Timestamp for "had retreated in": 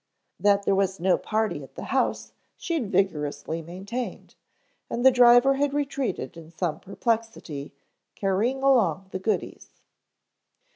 5.57-6.49